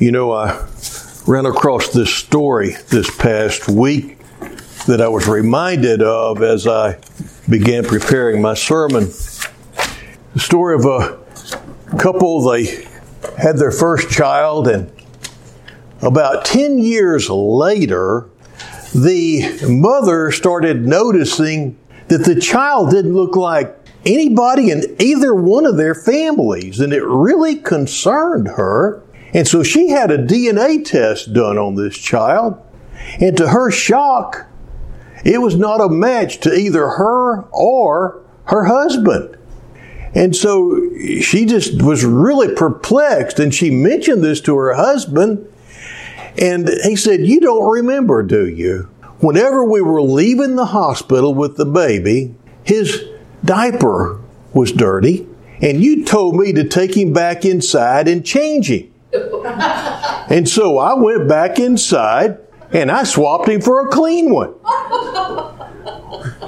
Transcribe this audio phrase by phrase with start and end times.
[0.00, 0.66] You know, I
[1.24, 4.18] ran across this story this past week
[4.88, 6.98] that I was reminded of as I
[7.48, 9.04] began preparing my sermon.
[9.04, 11.16] The story of a
[11.96, 12.88] couple, they
[13.38, 14.90] had their first child, and
[16.02, 18.28] about 10 years later,
[18.96, 25.76] the mother started noticing that the child didn't look like anybody in either one of
[25.76, 29.03] their families, and it really concerned her.
[29.34, 32.56] And so she had a DNA test done on this child,
[33.20, 34.46] and to her shock,
[35.24, 39.36] it was not a match to either her or her husband.
[40.14, 40.80] And so
[41.20, 45.44] she just was really perplexed, and she mentioned this to her husband,
[46.40, 48.88] and he said, You don't remember, do you?
[49.18, 53.04] Whenever we were leaving the hospital with the baby, his
[53.44, 54.20] diaper
[54.52, 55.26] was dirty,
[55.60, 58.93] and you told me to take him back inside and change him.
[60.30, 62.38] and so I went back inside
[62.72, 64.54] and I swapped him for a clean one.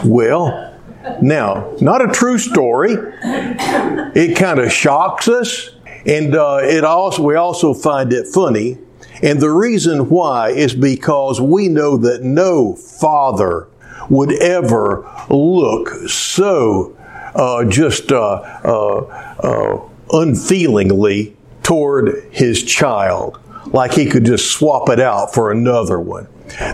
[0.05, 0.79] Well,
[1.21, 2.97] now, not a true story.
[3.23, 5.71] It kind of shocks us,
[6.05, 8.79] and uh, it also we also find it funny.
[9.23, 13.69] And the reason why is because we know that no father
[14.11, 16.97] would ever look so
[17.35, 18.99] uh, just uh, uh,
[19.43, 21.36] uh, unfeelingly
[21.67, 23.41] toward his child,
[23.73, 26.29] like he could just swap it out for another one.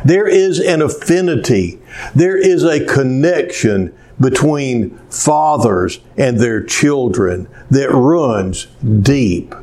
[0.04, 1.80] There is an affinity,
[2.14, 8.66] there is a connection between fathers and their children that runs
[9.00, 9.54] deep.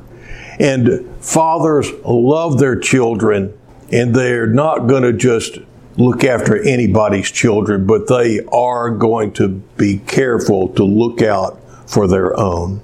[0.59, 3.55] And fathers love their children,
[3.91, 5.59] and they're not going to just
[5.95, 12.07] look after anybody's children, but they are going to be careful to look out for
[12.07, 12.81] their own.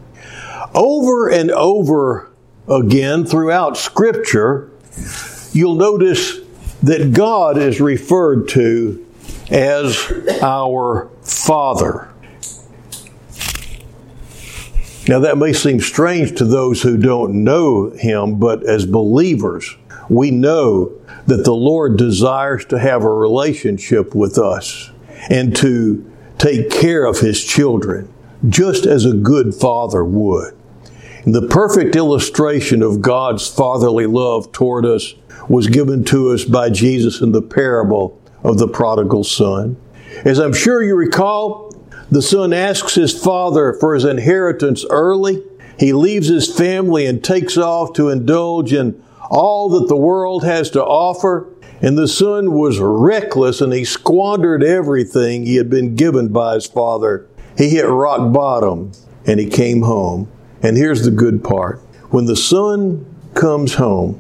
[0.75, 2.30] Over and over
[2.67, 4.69] again throughout Scripture,
[5.53, 6.39] you'll notice
[6.83, 9.05] that God is referred to
[9.49, 12.11] as our Father.
[15.08, 19.77] Now, that may seem strange to those who don't know Him, but as believers,
[20.09, 20.92] we know
[21.27, 24.92] that the Lord desires to have a relationship with us
[25.30, 28.11] and to take care of His children,
[28.49, 30.58] just as a good father would.
[31.27, 35.15] The perfect illustration of God's fatherly love toward us
[35.49, 39.75] was given to us by Jesus in the parable of the prodigal son.
[40.23, 41.71] As I'm sure you recall,
[42.11, 45.43] the son asks his father for his inheritance early.
[45.80, 50.69] He leaves his family and takes off to indulge in all that the world has
[50.71, 51.52] to offer.
[51.81, 56.67] And the son was reckless and he squandered everything he had been given by his
[56.67, 57.27] father.
[57.58, 58.91] He hit rock bottom
[59.25, 60.30] and he came home.
[60.61, 61.80] And here's the good part
[62.10, 64.20] when the son comes home,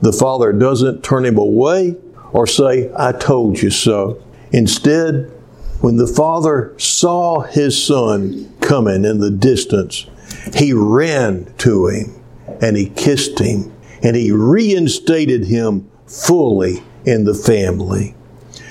[0.00, 1.96] the father doesn't turn him away
[2.32, 4.22] or say, I told you so.
[4.52, 5.32] Instead,
[5.80, 10.06] when the father saw his son coming in the distance,
[10.54, 12.22] he ran to him
[12.60, 13.72] and he kissed him
[14.02, 18.14] and he reinstated him fully in the family.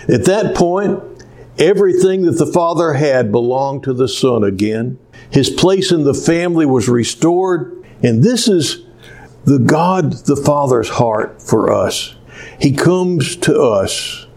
[0.07, 1.01] At that point,
[1.57, 4.99] everything that the father had belonged to the son again.
[5.29, 8.85] His place in the family was restored, and this is
[9.45, 12.15] the God the Father's heart for us.
[12.59, 14.27] He comes to us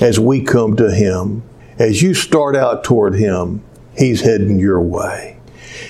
[0.00, 1.42] as we come to Him.
[1.78, 3.62] As you start out toward Him,
[3.96, 5.38] He's heading your way.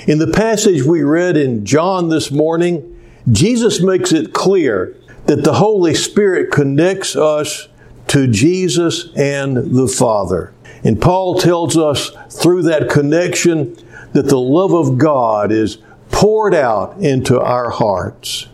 [0.07, 4.97] In the passage we read in John this morning, Jesus makes it clear
[5.27, 7.69] that the Holy Spirit connects us
[8.09, 10.53] to Jesus and the Father.
[10.85, 13.77] And Paul tells us through that connection
[14.13, 15.79] that the love of God is
[16.11, 18.47] poured out into our hearts.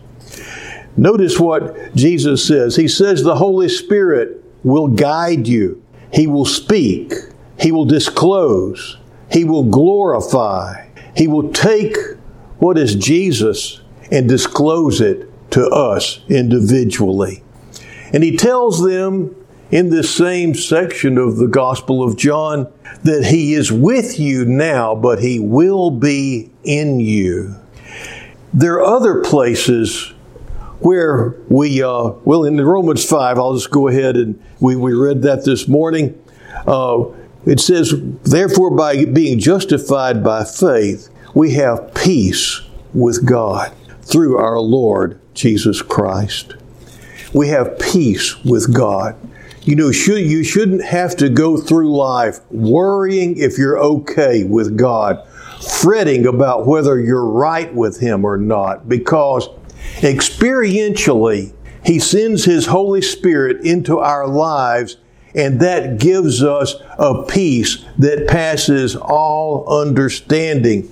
[0.95, 2.75] Notice what Jesus says.
[2.75, 5.83] He says the Holy Spirit will guide you.
[6.11, 7.13] He will speak.
[7.59, 8.97] He will disclose.
[9.31, 10.87] He will glorify.
[11.15, 11.95] He will take
[12.59, 17.43] what is Jesus and disclose it to us individually.
[18.13, 19.35] And he tells them
[19.71, 22.71] in this same section of the Gospel of John
[23.03, 27.55] that he is with you now, but he will be in you.
[28.53, 30.13] There are other places
[30.79, 35.21] where we, uh, well, in Romans 5, I'll just go ahead and we, we read
[35.23, 36.21] that this morning.
[36.65, 37.05] Uh,
[37.45, 37.93] it says,
[38.23, 42.61] Therefore, by being justified by faith, we have peace
[42.93, 46.55] with God through our Lord Jesus Christ.
[47.33, 49.15] We have peace with God.
[49.67, 54.77] You know, should, you shouldn't have to go through life worrying if you're okay with
[54.77, 55.27] God,
[55.81, 59.49] fretting about whether you're right with Him or not, because
[59.95, 61.53] Experientially,
[61.83, 64.97] He sends His Holy Spirit into our lives,
[65.33, 70.91] and that gives us a peace that passes all understanding.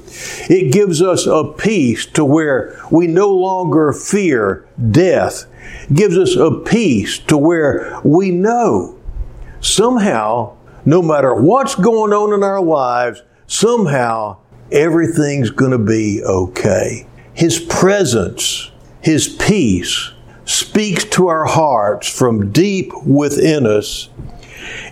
[0.50, 5.46] It gives us a peace to where we no longer fear death.
[5.94, 9.00] Gives us a peace to where we know
[9.62, 14.38] somehow, no matter what's going on in our lives, somehow
[14.72, 17.08] everything's going to be okay.
[17.34, 18.72] His presence,
[19.02, 20.12] His peace
[20.46, 24.10] speaks to our hearts from deep within us.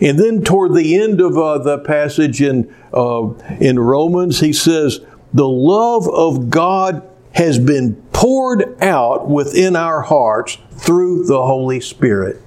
[0.02, 5.00] And then toward the end of uh, the passage in, uh, in Romans, he says,
[5.34, 12.42] The love of God has been poured out within our hearts through the Holy Spirit.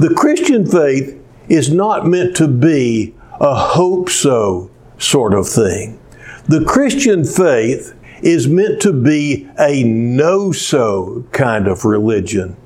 [0.00, 6.00] The Christian faith is not meant to be a hope so sort of thing.
[6.48, 12.56] The Christian faith is meant to be a know so kind of religion,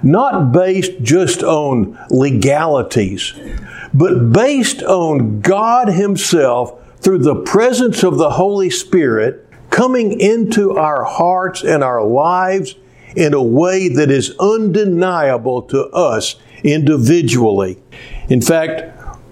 [0.00, 3.34] not based just on legalities,
[3.92, 11.04] but based on God Himself through the presence of the Holy Spirit coming into our
[11.04, 12.74] hearts and our lives
[13.16, 17.78] in a way that is undeniable to us individually.
[18.28, 18.82] In fact,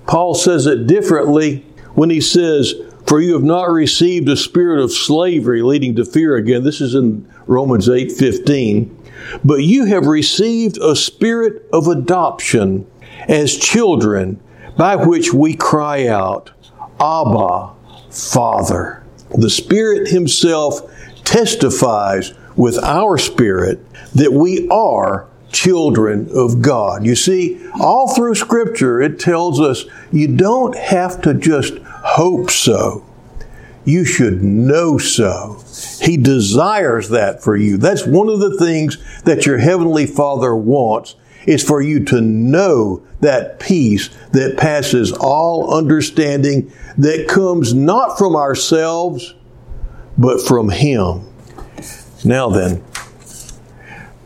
[0.07, 2.75] Paul says it differently when he says,
[3.07, 6.65] For you have not received a spirit of slavery leading to fear again.
[6.65, 9.05] This is in Romans 8 15.
[9.45, 12.87] But you have received a spirit of adoption
[13.29, 14.41] as children,
[14.77, 16.51] by which we cry out,
[17.01, 17.73] Abba,
[18.11, 19.06] Father.
[19.35, 20.81] The Spirit Himself
[21.25, 23.81] testifies with our spirit
[24.15, 27.05] that we are children of God.
[27.05, 33.05] You see, all through Scripture, it tells us you don't have to just hope so.
[33.85, 35.63] You should know so.
[36.01, 37.77] He desires that for you.
[37.77, 41.15] That's one of the things that your Heavenly Father wants
[41.47, 48.37] is for you to know that peace that passes all understanding that comes not from
[48.37, 49.35] ourselves,
[50.19, 51.23] but from Him.
[52.25, 52.83] Now then,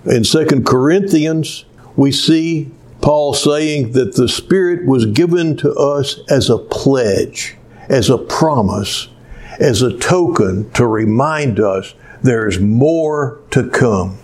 [0.06, 1.64] in 2 Corinthians,
[1.96, 2.70] we see
[3.02, 7.56] Paul saying that the Spirit was given to us as a pledge,
[7.88, 9.08] as a promise,
[9.58, 14.18] as a token to remind us there's more to come.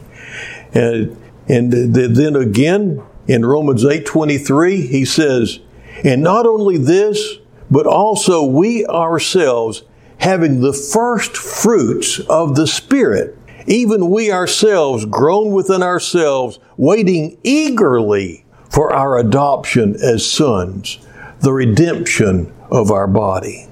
[0.72, 1.16] And,
[1.48, 5.60] and then again, in Romans 8:23, he says,
[6.04, 7.38] "And not only this,
[7.70, 9.82] but also we ourselves
[10.18, 18.44] having the first fruits of the Spirit, even we ourselves, groan within ourselves, waiting eagerly
[18.70, 20.98] for our adoption as sons,
[21.40, 23.68] the redemption of our body.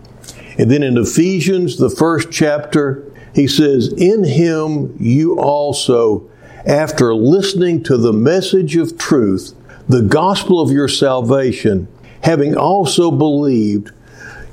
[0.58, 6.28] And then in Ephesians, the first chapter, he says, In him you also,
[6.66, 9.54] after listening to the message of truth,
[9.88, 11.88] the gospel of your salvation,
[12.22, 13.90] having also believed,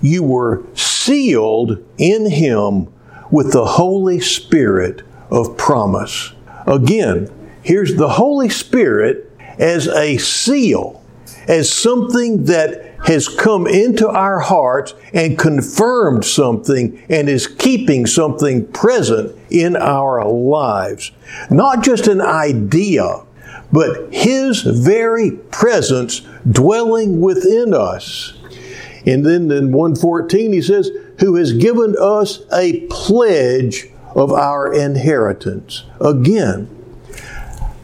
[0.01, 2.91] you were sealed in him
[3.31, 6.33] with the Holy Spirit of promise.
[6.67, 7.29] Again,
[7.63, 11.01] here's the Holy Spirit as a seal,
[11.47, 18.68] as something that has come into our hearts and confirmed something and is keeping something
[18.68, 21.12] present in our lives.
[21.50, 23.24] Not just an idea,
[23.71, 28.33] but His very presence dwelling within us.
[29.06, 35.83] And then in 114 he says, who has given us a pledge of our inheritance.
[35.99, 36.81] Again,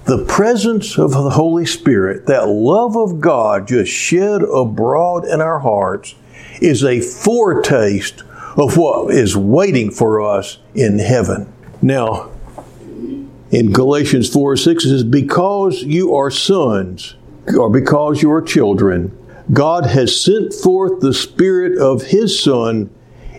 [0.08, 5.60] the presence of the Holy Spirit, that love of God just shed abroad in our
[5.60, 6.16] hearts,
[6.62, 8.24] is a foretaste
[8.56, 11.52] of what is waiting for us in heaven.
[11.82, 12.32] Now,
[13.52, 17.16] in Galatians 4 6, it says, Because you are sons,
[17.58, 19.12] or because you are children,
[19.52, 22.90] God has sent forth the Spirit of His Son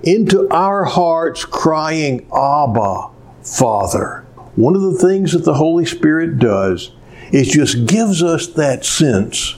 [0.02, 3.08] into our hearts, crying, Abba,
[3.42, 4.27] Father.
[4.58, 6.90] One of the things that the Holy Spirit does
[7.30, 9.54] is just gives us that sense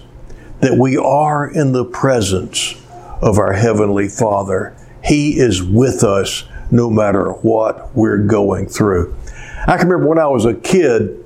[0.61, 2.75] that we are in the presence
[3.23, 4.77] of our Heavenly Father.
[5.03, 9.17] He is with us no matter what we're going through.
[9.67, 11.25] I can remember when I was a kid,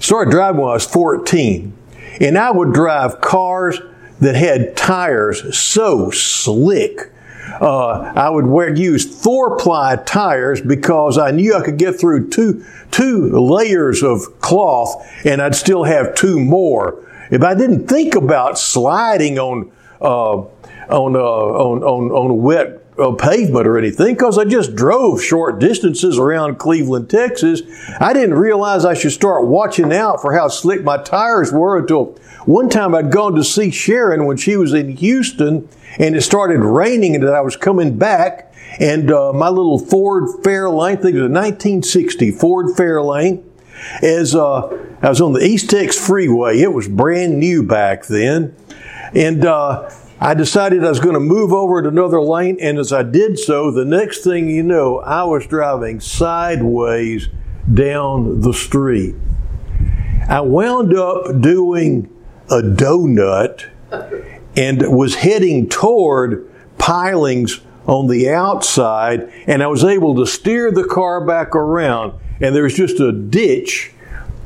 [0.00, 1.72] started driving when I was 14,
[2.20, 3.78] and I would drive cars
[4.18, 7.12] that had tires so slick
[7.60, 12.30] uh, I would wear, use four ply tires because I knew I could get through
[12.30, 17.06] two, two layers of cloth and I'd still have two more.
[17.30, 23.14] If I didn't think about sliding on, uh, on, uh, on, on, on wet a
[23.14, 27.62] pavement or anything because I just drove short distances around Cleveland, Texas.
[28.00, 32.18] I didn't realize I should start watching out for how slick my tires were until
[32.44, 35.68] one time I'd gone to see Sharon when she was in Houston
[35.98, 40.92] and it started raining and I was coming back and uh, my little Ford Fairlane,
[40.92, 43.42] I think it was a 1960 Ford Fairlane,
[44.02, 44.66] as uh,
[45.02, 46.60] I was on the Eastex Freeway.
[46.60, 48.56] It was brand new back then.
[49.14, 49.90] And uh,
[50.22, 53.40] I decided I was going to move over to another lane, and as I did
[53.40, 57.28] so, the next thing you know, I was driving sideways
[57.74, 59.16] down the street.
[60.28, 62.08] I wound up doing
[62.48, 63.66] a donut
[64.56, 66.48] and was heading toward
[66.78, 72.12] pilings on the outside, and I was able to steer the car back around.
[72.40, 73.90] And there was just a ditch,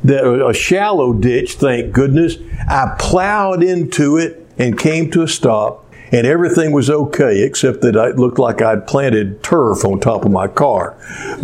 [0.09, 2.39] a shallow ditch, thank goodness.
[2.67, 7.97] I plowed into it and came to a stop and everything was okay except that
[7.97, 10.97] it looked like I'd planted turf on top of my car.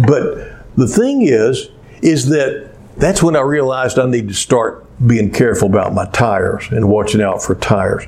[0.07, 1.69] But the thing is,
[2.00, 6.69] is that that's when I realized I need to start being careful about my tires
[6.71, 8.04] and watching out for tires.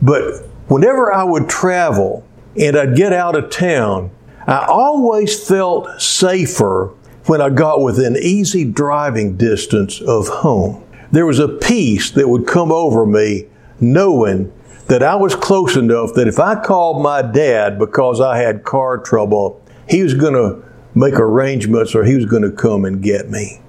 [0.00, 2.26] But whenever I would travel
[2.58, 4.10] and I'd get out of town,
[4.46, 6.92] I always felt safer
[7.26, 10.84] when I got within easy driving distance of home.
[11.12, 13.48] There was a peace that would come over me
[13.80, 14.52] knowing
[14.86, 18.98] that I was close enough that if I called my dad because I had car
[18.98, 20.62] trouble, he was going to
[20.94, 23.60] make arrangements or he was going to come and get me.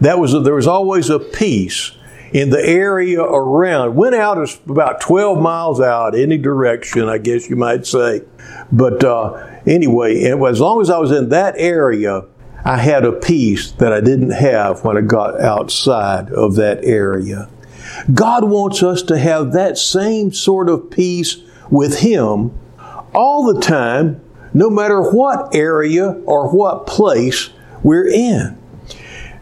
[0.00, 1.92] That was there was always a peace
[2.32, 3.94] in the area around.
[3.94, 8.22] Went out about 12 miles out any direction, I guess you might say.
[8.72, 12.24] But uh, anyway, as long as I was in that area,
[12.64, 17.48] I had a peace that I didn't have when I got outside of that area.
[18.12, 21.36] God wants us to have that same sort of peace
[21.70, 22.58] with Him
[23.14, 24.20] all the time,
[24.54, 27.50] no matter what area or what place
[27.82, 28.58] we're in.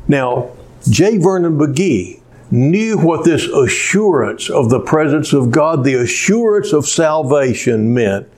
[0.09, 0.50] Now,
[0.88, 1.19] J.
[1.19, 7.95] Vernon McGee knew what this assurance of the presence of God, the assurance of salvation
[7.95, 8.29] meant.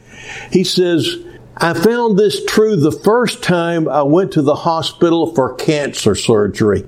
[0.51, 1.17] He says,
[1.57, 6.87] I found this true the first time I went to the hospital for cancer surgery.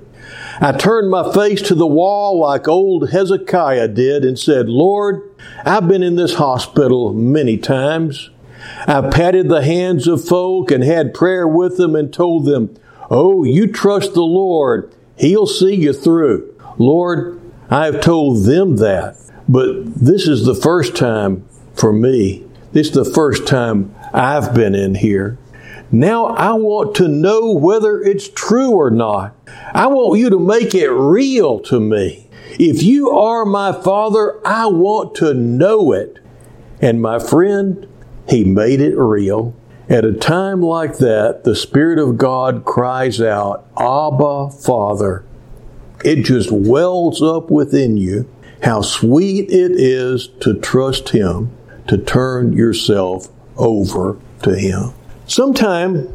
[0.61, 5.21] I turned my face to the wall like old Hezekiah did and said, Lord,
[5.65, 8.29] I've been in this hospital many times.
[8.87, 12.75] I've patted the hands of folk and had prayer with them and told them,
[13.09, 14.93] Oh, you trust the Lord.
[15.17, 16.55] He'll see you through.
[16.77, 19.17] Lord, I have told them that.
[19.47, 22.45] But this is the first time for me.
[22.71, 25.37] This is the first time I've been in here.
[25.91, 29.35] Now I want to know whether it's true or not.
[29.73, 32.29] I want you to make it real to me.
[32.59, 36.19] If you are my father, I want to know it.
[36.81, 37.87] And my friend,
[38.27, 39.55] he made it real.
[39.87, 45.23] At a time like that, the Spirit of God cries out, Abba, Father.
[46.03, 48.27] It just wells up within you.
[48.63, 51.55] How sweet it is to trust Him,
[51.87, 53.27] to turn yourself
[53.57, 54.93] over to Him.
[55.27, 56.07] Sometime,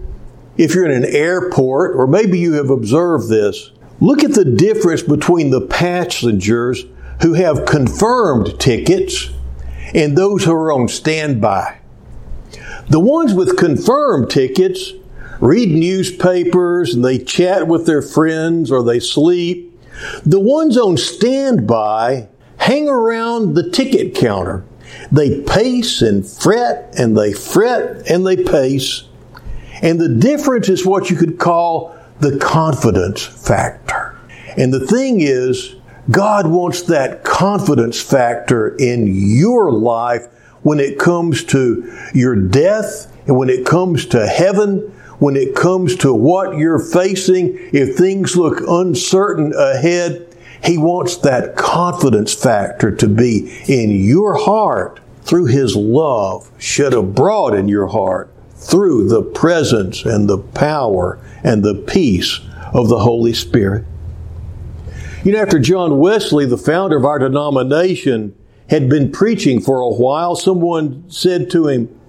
[0.57, 5.03] if you're in an airport, or maybe you have observed this, look at the difference
[5.03, 6.85] between the passengers
[7.23, 9.31] who have confirmed tickets
[9.95, 11.79] and those who are on standby.
[12.89, 14.93] The ones with confirmed tickets
[15.41, 19.79] read newspapers and they chat with their friends or they sleep.
[20.25, 24.65] The ones on standby hang around the ticket counter
[25.11, 29.05] they pace and fret and they fret and they pace.
[29.83, 34.17] And the difference is what you could call the confidence factor.
[34.57, 35.77] And the thing is,
[36.11, 40.27] God wants that confidence factor in your life
[40.63, 44.81] when it comes to your death and when it comes to heaven,
[45.19, 47.59] when it comes to what you're facing.
[47.73, 50.30] If things look uncertain ahead,
[50.63, 57.55] he wants that confidence factor to be in your heart through His love shed abroad
[57.55, 62.41] in your heart through the presence and the power and the peace
[62.75, 63.85] of the Holy Spirit.
[65.25, 68.35] You know, after John Wesley, the founder of our denomination,
[68.69, 72.01] had been preaching for a while, someone said to him,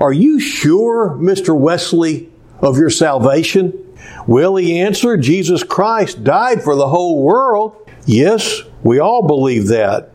[0.00, 1.58] Are you sure, Mr.
[1.58, 3.89] Wesley, of your salvation?
[4.26, 7.76] Well, he answer, Jesus Christ died for the whole world.
[8.06, 10.12] Yes, we all believe that.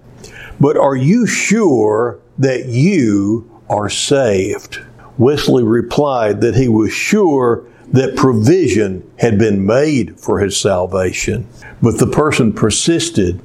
[0.60, 4.80] But are you sure that you are saved?
[5.18, 11.48] Wesley replied that he was sure that provision had been made for his salvation.
[11.82, 13.42] But the person persisted.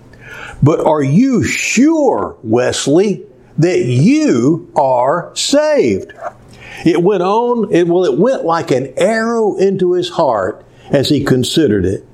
[0.62, 3.24] But are you sure, Wesley,
[3.58, 6.12] that you are saved?
[6.84, 11.24] It went on, it, well, it went like an arrow into his heart as he
[11.24, 12.06] considered it.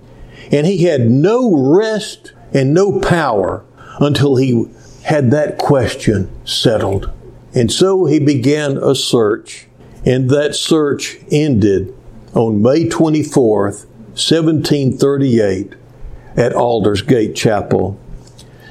[0.52, 3.64] And he had no rest and no power
[4.00, 4.66] until he
[5.04, 7.10] had that question settled.
[7.54, 9.66] And so he began a search,
[10.04, 11.94] and that search ended
[12.34, 15.74] on May 24th, 1738,
[16.36, 17.98] at Aldersgate Chapel.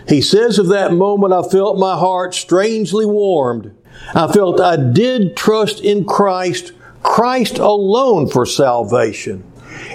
[0.08, 3.76] He says of that moment, I felt my heart strangely warmed.
[4.14, 6.72] I felt I did trust in Christ,
[7.04, 9.44] Christ alone for salvation.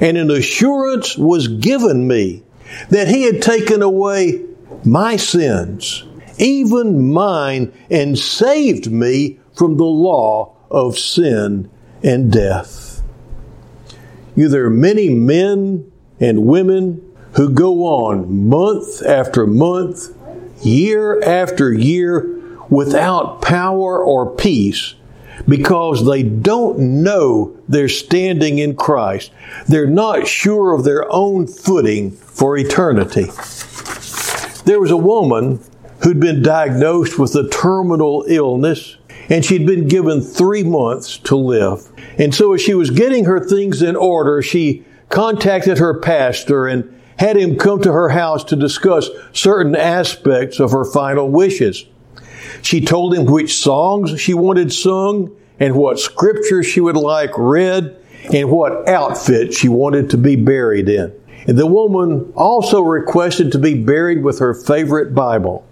[0.01, 2.43] And an assurance was given me
[2.91, 4.45] that He had taken away
[4.85, 6.05] my sins,
[6.39, 11.71] even mine, and saved me from the law of sin
[12.03, 13.03] and death.
[14.37, 17.05] You, there are many men and women
[17.37, 20.17] who go on month after month,
[20.63, 22.40] year after year,
[22.71, 24.95] without power or peace
[25.49, 29.33] because they don't know they're standing in Christ.
[29.67, 33.31] They're not sure of their own footing for eternity.
[34.65, 35.61] There was a woman
[36.03, 38.97] who'd been diagnosed with a terminal illness
[39.29, 41.89] and she'd been given three months to live.
[42.19, 47.01] And so as she was getting her things in order, she contacted her pastor and
[47.19, 51.85] had him come to her house to discuss certain aspects of her final wishes.
[52.63, 57.97] She told him which songs she wanted sung and what scripture she would like read
[58.33, 61.13] and what outfit she wanted to be buried in.
[61.47, 65.67] And the woman also requested to be buried with her favorite Bible.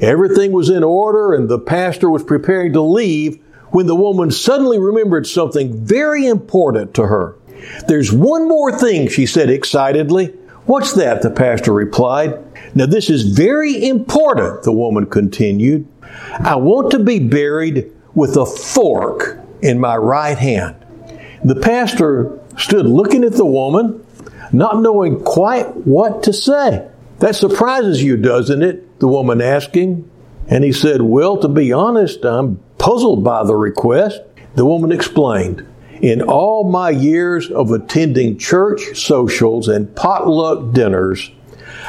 [0.00, 3.38] Everything was in order and the pastor was preparing to leave
[3.70, 7.36] when the woman suddenly remembered something very important to her.
[7.86, 10.26] There's one more thing, she said excitedly.
[10.66, 11.22] What's that?
[11.22, 12.38] The pastor replied.
[12.74, 15.86] Now, this is very important, the woman continued.
[16.32, 20.76] I want to be buried with a fork in my right hand.
[21.44, 24.04] The pastor stood looking at the woman,
[24.52, 26.88] not knowing quite what to say.
[27.18, 28.98] That surprises you, doesn't it?
[29.00, 30.10] The woman asked him.
[30.48, 34.20] And he said, Well, to be honest, I'm puzzled by the request.
[34.56, 35.66] The woman explained,
[36.00, 41.30] In all my years of attending church socials and potluck dinners,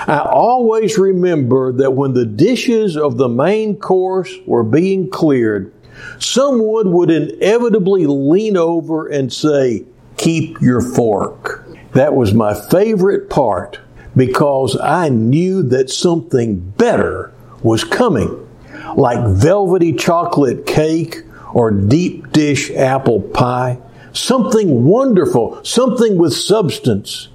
[0.08, 5.74] I always remember that when the dishes of the main course were being cleared,
[6.20, 9.86] someone would inevitably lean over and say,
[10.18, 11.66] Keep your fork.
[11.94, 13.80] That was my favorite part
[14.16, 18.48] because I knew that something better was coming,
[18.96, 21.24] like velvety chocolate cake
[21.54, 23.80] or deep dish apple pie.
[24.14, 27.30] Something wonderful, something with substance.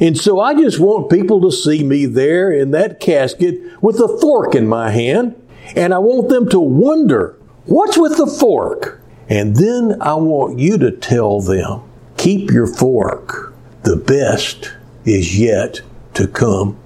[0.00, 4.18] And so I just want people to see me there in that casket with a
[4.20, 5.36] fork in my hand.
[5.76, 9.00] And I want them to wonder, what's with the fork?
[9.28, 11.82] And then I want you to tell them,
[12.16, 13.54] keep your fork.
[13.82, 14.72] The best
[15.04, 15.82] is yet
[16.14, 16.78] to come.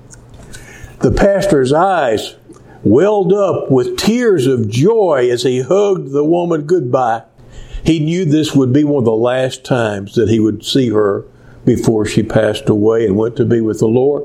[0.99, 2.35] The pastor's eyes
[2.83, 7.23] welled up with tears of joy as he hugged the woman goodbye.
[7.85, 11.25] He knew this would be one of the last times that he would see her
[11.65, 14.25] before she passed away and went to be with the Lord.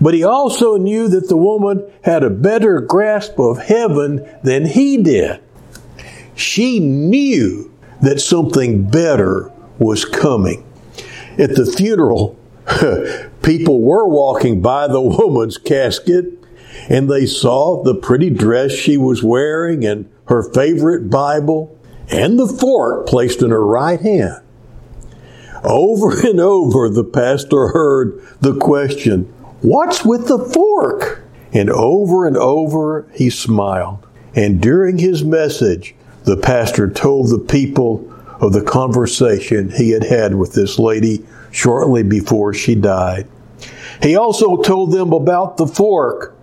[0.00, 5.02] But he also knew that the woman had a better grasp of heaven than he
[5.02, 5.40] did.
[6.34, 10.64] She knew that something better was coming.
[11.38, 12.38] At the funeral,
[13.42, 16.26] people were walking by the woman's casket
[16.88, 22.46] and they saw the pretty dress she was wearing and her favorite Bible and the
[22.46, 24.42] fork placed in her right hand.
[25.64, 29.24] Over and over, the pastor heard the question,
[29.60, 31.22] What's with the fork?
[31.52, 34.04] And over and over, he smiled.
[34.34, 35.94] And during his message,
[36.24, 38.08] the pastor told the people
[38.40, 43.28] of the conversation he had had with this lady shortly before she died.
[44.02, 46.36] He also told them about the fork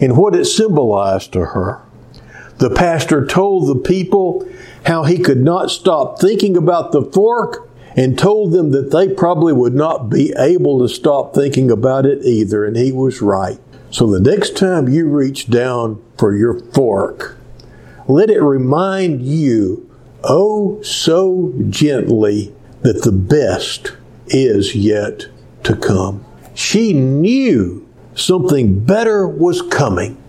[0.00, 1.80] and what it symbolized to her.
[2.58, 4.46] The pastor told the people
[4.84, 9.54] how he could not stop thinking about the fork and told them that they probably
[9.54, 13.58] would not be able to stop thinking about it either, and he was right.
[13.90, 17.38] So the next time you reach down for your fork,
[18.06, 19.90] let it remind you,
[20.22, 23.96] oh so gently, that the best
[24.28, 25.24] is yet
[25.64, 26.24] to come.
[26.54, 30.22] She knew something better was coming.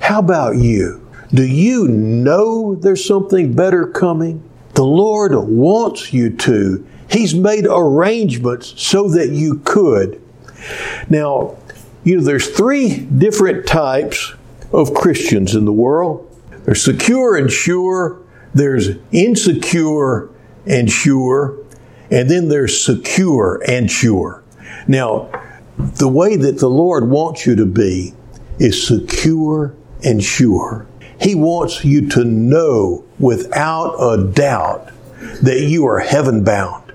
[0.00, 1.06] How about you?
[1.32, 4.42] Do you know there's something better coming?
[4.74, 6.86] The Lord wants you to.
[7.10, 10.20] He's made arrangements so that you could.
[11.08, 11.56] Now,
[12.04, 14.34] you know, there's three different types
[14.72, 16.22] of Christians in the world.
[16.64, 18.20] There's secure and sure,
[18.54, 20.30] There's insecure
[20.66, 21.58] and sure,
[22.10, 24.42] and then there's secure and sure.
[24.88, 25.28] Now,
[25.78, 28.14] the way that the Lord wants you to be
[28.58, 30.86] is secure and sure.
[31.20, 34.90] He wants you to know without a doubt
[35.42, 36.85] that you are heaven bound.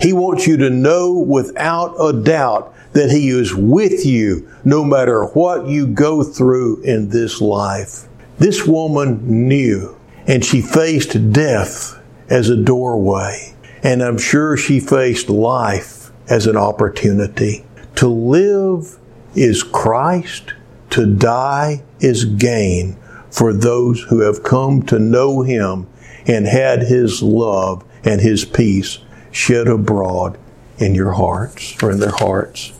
[0.00, 5.24] He wants you to know without a doubt that He is with you no matter
[5.26, 8.08] what you go through in this life.
[8.38, 13.54] This woman knew and she faced death as a doorway.
[13.82, 17.64] And I'm sure she faced life as an opportunity.
[17.96, 18.98] To live
[19.34, 20.54] is Christ,
[20.90, 22.96] to die is gain
[23.30, 25.86] for those who have come to know Him
[26.26, 28.98] and had His love and His peace
[29.30, 30.38] shed abroad
[30.78, 32.72] in your hearts or in their hearts.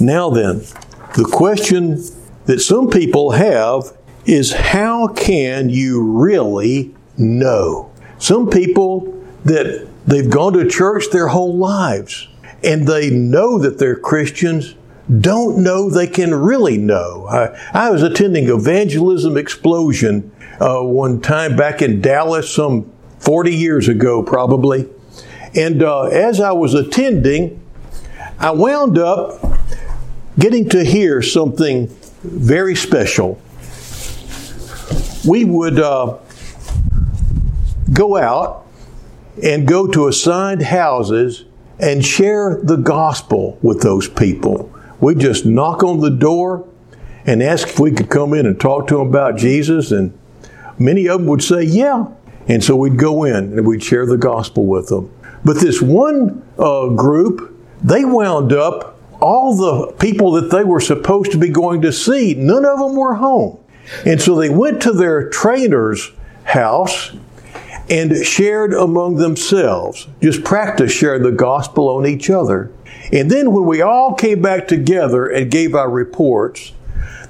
[0.00, 0.64] Now then,
[1.14, 2.02] the question
[2.46, 7.90] that some people have is how can you really know?
[8.18, 9.12] Some people
[9.44, 12.28] that they've gone to church their whole lives
[12.62, 14.74] and they know that they're Christians
[15.20, 17.26] don't know they can really know.
[17.28, 23.88] I, I was attending Evangelism Explosion uh, one time back in Dallas, some 40 years
[23.88, 24.88] ago, probably.
[25.56, 27.60] And uh, as I was attending,
[28.38, 29.40] I wound up
[30.38, 31.88] getting to hear something
[32.22, 33.40] very special.
[35.26, 36.18] We would uh,
[37.92, 38.66] go out
[39.42, 41.44] and go to assigned houses
[41.78, 44.72] and share the gospel with those people.
[45.00, 46.68] We'd just knock on the door
[47.26, 50.16] and ask if we could come in and talk to them about Jesus, and
[50.78, 52.06] many of them would say, Yeah.
[52.46, 55.10] And so we'd go in and we'd share the gospel with them.
[55.44, 61.32] But this one uh, group, they wound up, all the people that they were supposed
[61.32, 63.58] to be going to see, none of them were home.
[64.04, 66.10] And so they went to their trainer's
[66.44, 67.14] house
[67.90, 72.72] and shared among themselves, just practice sharing the gospel on each other.
[73.12, 76.72] And then when we all came back together and gave our reports,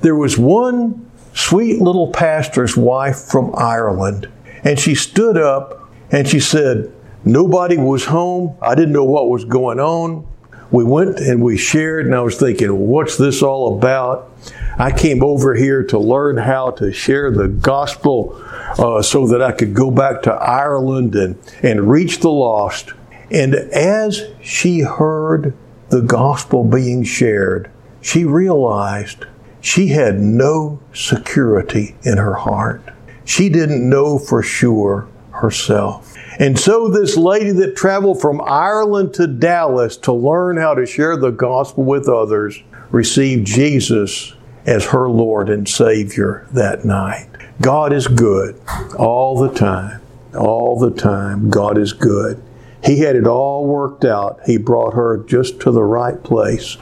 [0.00, 4.30] there was one sweet little pastor's wife from Ireland,
[4.62, 6.93] and she stood up and she said,
[7.24, 8.56] Nobody was home.
[8.60, 10.26] I didn't know what was going on.
[10.70, 14.30] We went and we shared, and I was thinking, what's this all about?
[14.76, 18.42] I came over here to learn how to share the gospel
[18.78, 22.92] uh, so that I could go back to Ireland and, and reach the lost.
[23.30, 25.54] And as she heard
[25.90, 29.26] the gospel being shared, she realized
[29.60, 32.82] she had no security in her heart.
[33.24, 36.13] She didn't know for sure herself.
[36.38, 41.16] And so, this lady that traveled from Ireland to Dallas to learn how to share
[41.16, 44.34] the gospel with others received Jesus
[44.66, 47.28] as her Lord and Savior that night.
[47.60, 48.60] God is good
[48.98, 50.00] all the time.
[50.34, 52.42] All the time, God is good.
[52.82, 54.40] He had it all worked out.
[54.44, 56.76] He brought her just to the right place.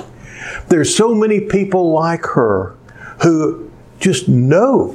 [0.69, 2.75] There's so many people like her
[3.23, 4.95] who just know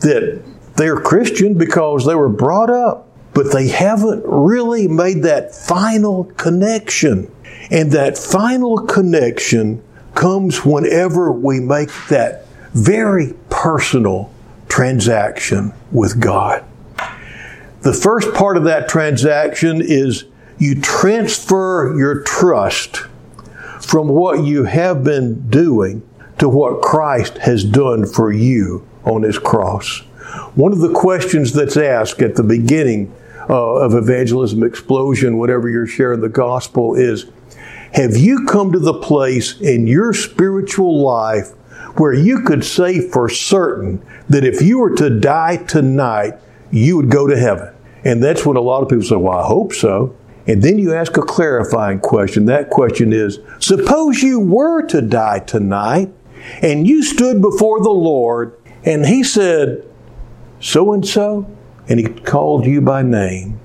[0.00, 0.42] that
[0.74, 7.30] they're Christian because they were brought up but they haven't really made that final connection.
[7.70, 9.82] And that final connection
[10.14, 14.32] comes whenever we make that very personal
[14.68, 16.64] transaction with God.
[17.82, 20.24] The first part of that transaction is
[20.58, 22.98] you transfer your trust
[23.80, 29.38] from what you have been doing to what Christ has done for you on His
[29.38, 30.00] cross.
[30.54, 33.12] One of the questions that's asked at the beginning
[33.48, 37.26] uh, of evangelism explosion, whatever you're sharing the gospel is,
[37.92, 41.50] have you come to the place in your spiritual life
[41.96, 46.34] where you could say for certain that if you were to die tonight,
[46.72, 47.72] you would go to heaven?
[48.04, 50.16] And that's what a lot of people say, well, I hope so.
[50.46, 52.46] And then you ask a clarifying question.
[52.46, 56.12] That question is, suppose you were to die tonight
[56.60, 59.84] and you stood before the Lord and He said,
[60.60, 61.46] so and so,
[61.88, 63.60] and He called you by name,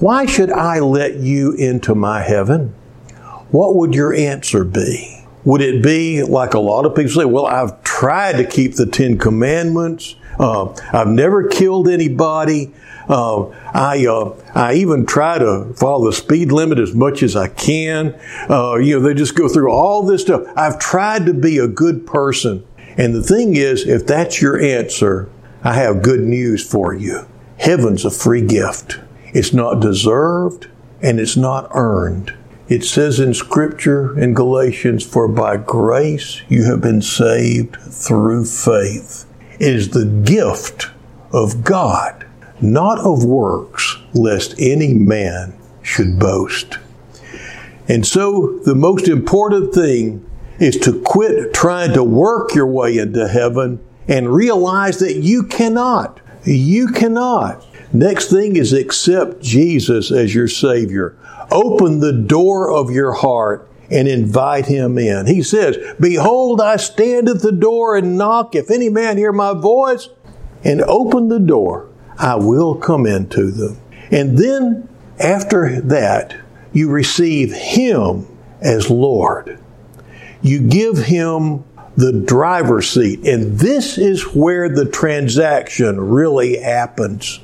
[0.00, 2.74] why should I let you into my heaven?
[3.50, 5.24] What would your answer be?
[5.44, 8.84] Would it be like a lot of people say, well, I've tried to keep the
[8.84, 10.16] Ten Commandments.
[10.38, 12.74] Uh, I've never killed anybody.
[13.08, 17.46] Uh, I uh, I even try to follow the speed limit as much as I
[17.48, 18.18] can.
[18.50, 20.42] Uh, you know, they just go through all this stuff.
[20.56, 22.66] I've tried to be a good person.
[22.98, 25.30] And the thing is, if that's your answer,
[25.62, 27.26] I have good news for you.
[27.58, 29.00] Heaven's a free gift.
[29.32, 30.68] It's not deserved
[31.02, 32.34] and it's not earned.
[32.68, 39.24] It says in Scripture in Galatians, For by grace you have been saved through faith.
[39.54, 40.90] It is the gift
[41.32, 42.26] of God,
[42.60, 46.78] not of works, lest any man should boast.
[47.88, 53.28] And so the most important thing is to quit trying to work your way into
[53.28, 56.20] heaven and realize that you cannot.
[56.44, 57.64] You cannot.
[57.92, 61.16] Next thing is accept Jesus as your Savior.
[61.50, 65.26] Open the door of your heart and invite him in.
[65.26, 68.54] He says, Behold, I stand at the door and knock.
[68.54, 70.08] If any man hear my voice
[70.64, 71.88] and open the door,
[72.18, 73.78] I will come into them.
[74.10, 74.88] And then
[75.18, 76.36] after that,
[76.72, 78.26] you receive him
[78.60, 79.58] as Lord.
[80.42, 81.64] You give him
[81.96, 83.26] the driver's seat.
[83.26, 87.38] And this is where the transaction really happens.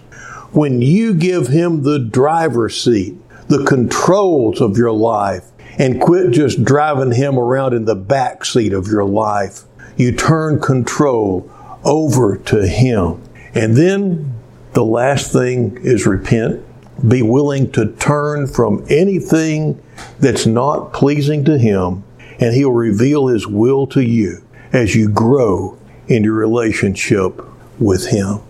[0.53, 3.17] When you give him the driver's seat,
[3.49, 8.75] the controls of your life, and quit just driving him around in the back seat
[8.75, 9.63] of your life.
[9.97, 11.51] You turn control
[11.83, 13.23] over to him.
[13.55, 14.35] And then
[14.75, 16.63] the last thing is repent.
[17.09, 19.83] Be willing to turn from anything
[20.21, 22.05] that's not pleasing to him,
[22.39, 24.42] and he'll reveal his will to you
[24.73, 27.41] as you grow in your relationship
[27.79, 28.41] with him.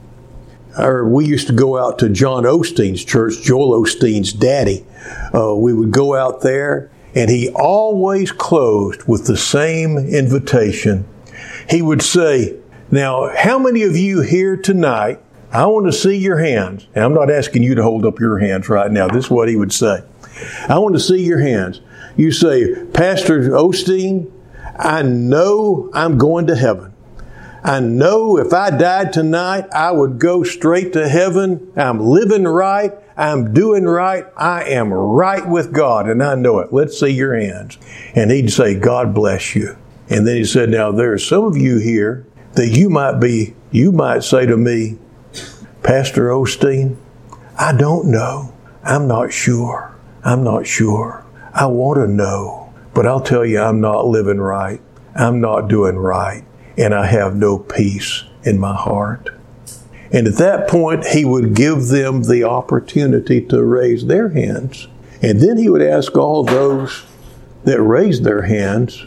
[0.79, 4.87] Or we used to go out to John Osteen's church, Joel Osteen's daddy.
[5.35, 11.07] Uh, we would go out there and he always closed with the same invitation.
[11.69, 12.57] He would say,
[12.91, 15.21] Now, how many of you here tonight?
[15.53, 16.87] I want to see your hands.
[16.95, 19.09] And I'm not asking you to hold up your hands right now.
[19.09, 20.03] This is what he would say.
[20.69, 21.83] I want to see your hands.
[22.17, 24.31] You say, Pastor Osteen,
[24.77, 26.93] I know I'm going to heaven.
[27.65, 31.73] I know if I died tonight, I would go straight to heaven.
[31.77, 32.93] I'm living right.
[33.17, 34.27] I'm doing right.
[34.37, 36.73] I am right with God, and I know it.
[36.73, 37.79] Let's see your hands.
[38.15, 39.77] And he'd say, God bless you.
[40.09, 43.55] And then he said, Now there are some of you here that you might be,
[43.71, 44.99] you might say to me,
[45.83, 46.97] Pastor Osteen,
[47.59, 48.55] I don't know.
[48.83, 49.97] I'm not sure.
[50.25, 51.25] I'm not sure.
[51.55, 52.62] I want to know.
[52.95, 54.81] But I'll tell you, I'm not living right.
[55.15, 56.45] I'm not doing right.
[56.77, 59.31] And I have no peace in my heart.
[60.13, 64.89] And at that point, he would give them the opportunity to raise their hands.
[65.23, 67.05] And then he would ask all those
[67.65, 69.05] that raised their hands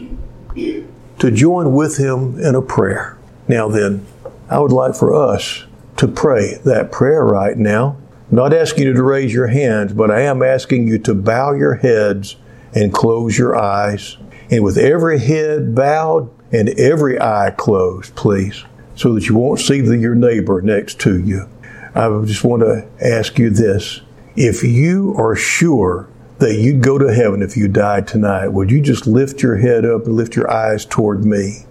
[0.54, 3.18] to join with him in a prayer.
[3.46, 4.06] Now, then,
[4.48, 5.64] I would like for us
[5.98, 7.96] to pray that prayer right now.
[8.30, 11.52] I'm not asking you to raise your hands, but I am asking you to bow
[11.52, 12.36] your heads
[12.74, 14.16] and close your eyes.
[14.50, 18.64] And with every head bowed and every eye closed, please
[18.96, 21.48] so that you won't see your neighbor next to you.
[21.94, 24.00] I just want to ask you this.
[24.34, 28.80] If you are sure that you'd go to heaven if you died tonight, would you
[28.80, 31.64] just lift your head up and lift your eyes toward me?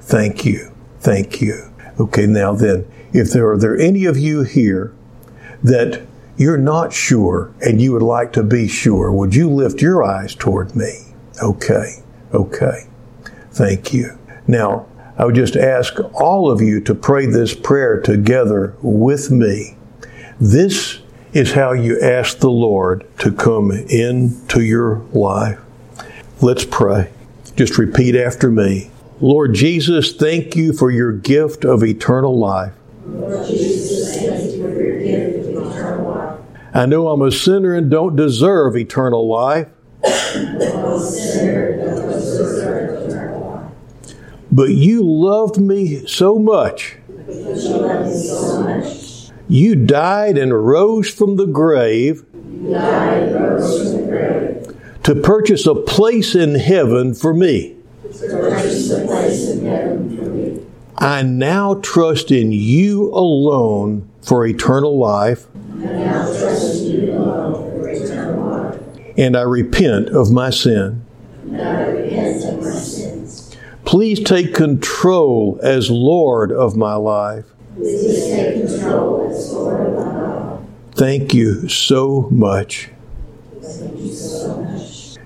[0.00, 0.72] Thank you.
[1.00, 1.72] Thank you.
[1.98, 4.94] Okay, now then, if there are there any of you here
[5.62, 6.02] that
[6.38, 10.34] you're not sure and you would like to be sure, would you lift your eyes
[10.34, 11.00] toward me?
[11.42, 12.02] Okay.
[12.32, 12.86] Okay.
[13.50, 14.18] Thank you.
[14.46, 14.86] Now,
[15.18, 19.76] I would just ask all of you to pray this prayer together with me.
[20.40, 21.00] This
[21.32, 25.58] is how you ask the Lord to come into your life.
[26.40, 27.10] Let's pray.
[27.56, 28.92] Just repeat after me.
[29.20, 32.72] Lord Jesus, thank you for your gift of eternal life.
[36.78, 39.66] I know I'm a sinner and don't deserve eternal life.
[44.52, 46.94] But you loved me so much.
[49.48, 52.24] You died and rose from the grave.
[55.02, 57.74] To purchase a place in heaven for me.
[60.96, 65.48] I now trust in you alone for eternal life.
[69.18, 71.04] And I repent of my sin.
[73.84, 77.46] Please take control as Lord of my life.
[80.92, 82.90] Thank you so much.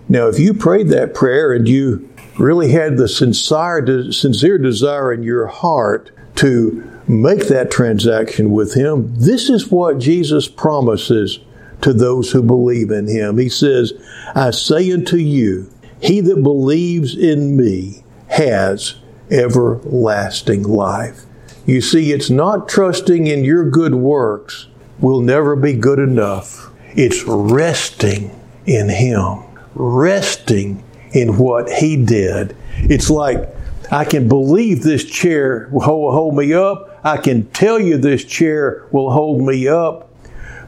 [0.08, 5.22] Now, if you prayed that prayer and you really had the sincere, sincere desire in
[5.22, 11.40] your heart to make that transaction with Him, this is what Jesus promises
[11.82, 13.38] to those who believe in Him.
[13.38, 13.92] He says,
[14.34, 18.96] I say unto you, he that believes in me, has
[19.30, 21.22] everlasting life.
[21.64, 24.66] You see, it's not trusting in your good works
[24.98, 26.70] will never be good enough.
[26.94, 32.56] It's resting in Him, resting in what He did.
[32.78, 33.48] It's like,
[33.92, 37.00] I can believe this chair will hold, me up.
[37.04, 40.11] I can tell you this chair will hold me up,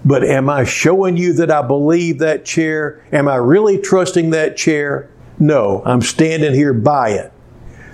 [0.05, 3.03] but am I showing you that I believe that chair?
[3.13, 5.11] Am I really trusting that chair?
[5.39, 7.33] No, I'm standing here by it.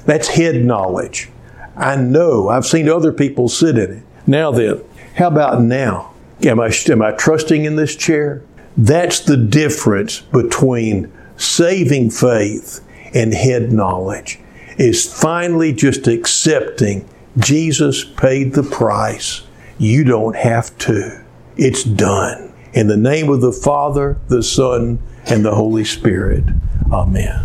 [0.07, 1.31] That's head knowledge.
[1.77, 2.49] I know.
[2.49, 4.03] I've seen other people sit in it.
[4.27, 4.83] Now then,
[5.17, 6.13] how about now?
[6.43, 8.43] Am I, am I trusting in this chair?
[8.77, 14.39] That's the difference between saving faith and head knowledge
[14.79, 19.43] is finally just accepting Jesus paid the price.
[19.79, 21.23] You don't have to.
[21.57, 22.53] It's done.
[22.73, 26.45] In the name of the Father, the Son, and the Holy Spirit.
[26.93, 27.45] Amen.